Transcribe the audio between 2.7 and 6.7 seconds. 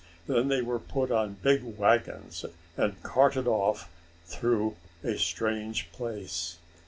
and carted off through a strange place.